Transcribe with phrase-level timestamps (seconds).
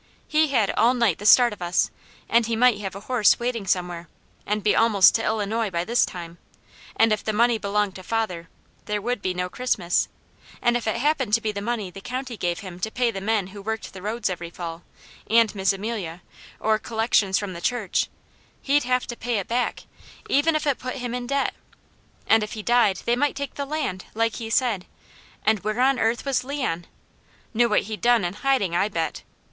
[0.27, 1.91] He had all night the start of us,
[2.27, 4.09] and he might have a horse waiting somewhere,
[4.47, 6.39] and be almost to Illinois by this time,
[6.95, 8.49] and if the money belonged to father,
[8.85, 10.07] there would be no Christmas;
[10.59, 13.21] and if it happened to be the money the county gave him to pay the
[13.21, 14.81] men who worked the roads every fall,
[15.29, 16.23] and Miss Amelia,
[16.59, 18.09] or collections from the church,
[18.63, 19.83] he'd have to pay it back,
[20.27, 21.53] even if it put him in debt;
[22.25, 24.87] and if he died, they might take the land, like he said;
[25.45, 26.87] and where on earth was Leon?
[27.53, 29.21] Knew what he'd done and hiding, I bet!